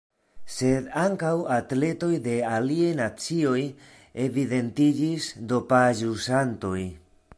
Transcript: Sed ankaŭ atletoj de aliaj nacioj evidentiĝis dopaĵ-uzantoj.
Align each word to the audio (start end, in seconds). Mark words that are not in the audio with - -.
Sed 0.51 0.85
ankaŭ 1.01 1.33
atletoj 1.55 2.09
de 2.27 2.33
aliaj 2.53 2.89
nacioj 3.01 3.59
evidentiĝis 4.25 5.29
dopaĵ-uzantoj. 5.53 6.79